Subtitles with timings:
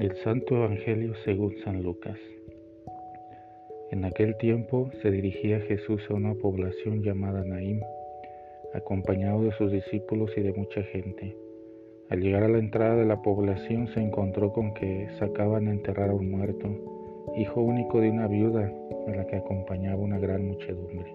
[0.00, 2.16] Del Santo Evangelio según San Lucas.
[3.90, 7.82] En aquel tiempo se dirigía Jesús a una población llamada Naim,
[8.72, 11.36] acompañado de sus discípulos y de mucha gente.
[12.08, 16.08] Al llegar a la entrada de la población se encontró con que sacaban a enterrar
[16.08, 16.66] a un muerto,
[17.36, 18.72] hijo único de una viuda
[19.06, 21.14] a la que acompañaba una gran muchedumbre.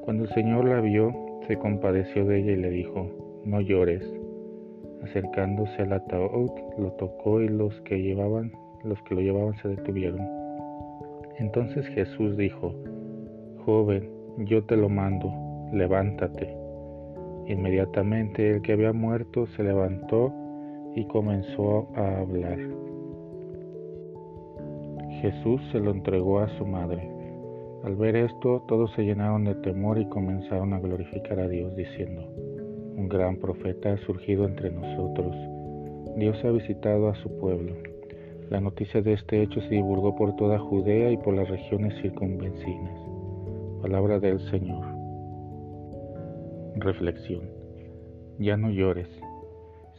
[0.00, 1.14] Cuando el Señor la vio,
[1.46, 3.06] se compadeció de ella y le dijo,
[3.44, 4.19] no llores.
[5.02, 8.52] Acercándose al ataúd, lo tocó y los que llevaban,
[8.84, 10.20] los que lo llevaban se detuvieron.
[11.38, 12.74] Entonces Jesús dijo,
[13.64, 15.32] Joven, yo te lo mando,
[15.72, 16.54] levántate.
[17.46, 20.32] Inmediatamente el que había muerto se levantó
[20.94, 22.58] y comenzó a hablar.
[25.22, 27.10] Jesús se lo entregó a su madre.
[27.84, 32.30] Al ver esto, todos se llenaron de temor y comenzaron a glorificar a Dios, diciendo,
[33.00, 35.34] un gran profeta ha surgido entre nosotros.
[36.16, 37.74] Dios ha visitado a su pueblo.
[38.50, 43.00] La noticia de este hecho se divulgó por toda Judea y por las regiones circunvecinas.
[43.80, 44.84] Palabra del Señor.
[46.76, 47.48] Reflexión.
[48.38, 49.08] Ya no llores.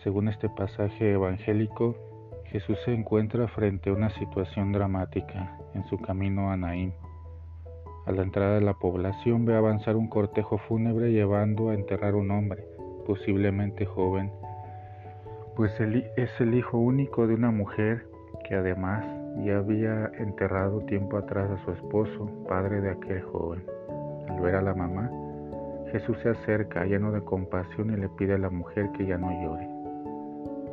[0.04, 1.96] Según este pasaje evangélico,
[2.52, 6.94] Jesús se encuentra frente a una situación dramática en su camino a Naín.
[8.06, 12.30] A la entrada de la población ve avanzar un cortejo fúnebre llevando a enterrar un
[12.30, 12.64] hombre
[13.04, 14.32] posiblemente joven,
[15.56, 18.06] pues es el hijo único de una mujer
[18.48, 19.06] que además
[19.44, 23.64] ya había enterrado tiempo atrás a su esposo, padre de aquel joven.
[24.30, 25.10] Al ver a la mamá,
[25.92, 29.32] Jesús se acerca lleno de compasión y le pide a la mujer que ya no
[29.32, 29.68] llore.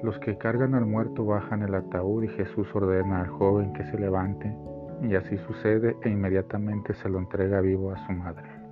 [0.03, 3.99] Los que cargan al muerto bajan el ataúd y Jesús ordena al joven que se
[3.99, 4.55] levante
[5.03, 8.68] y así sucede e inmediatamente se lo entrega vivo a su madre.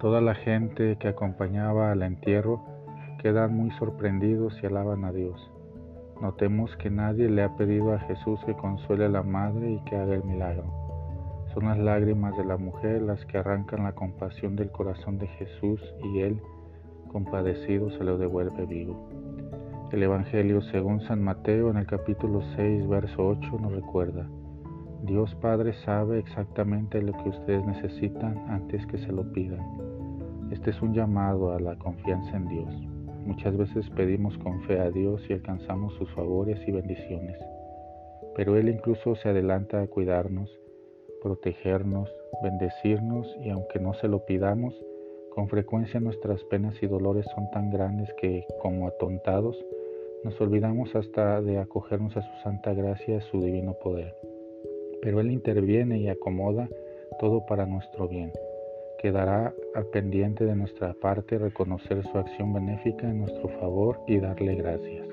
[0.00, 2.62] Toda la gente que acompañaba al entierro
[3.22, 5.50] quedan muy sorprendidos y alaban a Dios.
[6.20, 9.96] Notemos que nadie le ha pedido a Jesús que consuele a la madre y que
[9.96, 10.64] haga el milagro.
[11.54, 15.80] Son las lágrimas de la mujer las que arrancan la compasión del corazón de Jesús
[16.04, 16.42] y él,
[17.08, 19.08] compadecido, se lo devuelve vivo.
[19.92, 24.26] El Evangelio según San Mateo en el capítulo 6, verso 8 nos recuerda,
[25.04, 29.85] Dios Padre sabe exactamente lo que ustedes necesitan antes que se lo pidan.
[30.50, 32.74] Este es un llamado a la confianza en Dios.
[33.24, 37.38] Muchas veces pedimos con fe a Dios y alcanzamos sus favores y bendiciones,
[38.34, 40.50] pero Él incluso se adelanta a cuidarnos,
[41.22, 42.08] protegernos,
[42.42, 44.74] bendecirnos y aunque no se lo pidamos,
[45.34, 49.56] con frecuencia nuestras penas y dolores son tan grandes que, como atontados,
[50.24, 54.14] nos olvidamos hasta de acogernos a su santa gracia y a su divino poder
[55.06, 56.68] pero Él interviene y acomoda
[57.20, 58.32] todo para nuestro bien.
[58.98, 64.54] Quedará al pendiente de nuestra parte reconocer su acción benéfica en nuestro favor y darle
[64.54, 65.06] gracias.